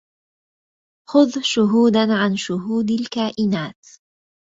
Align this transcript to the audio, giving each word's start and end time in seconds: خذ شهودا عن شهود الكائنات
خذ 1.09 1.39
شهودا 1.41 2.07
عن 2.13 2.35
شهود 2.35 2.91
الكائنات 2.91 3.87